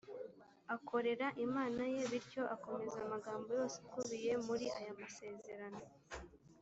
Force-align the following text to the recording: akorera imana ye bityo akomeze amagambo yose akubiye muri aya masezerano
akorera 0.75 1.27
imana 1.45 1.81
ye 1.93 2.01
bityo 2.11 2.43
akomeze 2.55 2.97
amagambo 3.05 3.47
yose 3.59 3.77
akubiye 3.85 4.33
muri 4.45 4.65
aya 4.77 4.91
masezerano 5.01 5.83